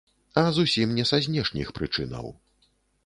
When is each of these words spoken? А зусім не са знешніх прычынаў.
А 0.33 0.43
зусім 0.57 0.95
не 0.99 1.05
са 1.09 1.19
знешніх 1.27 1.73
прычынаў. 1.81 2.33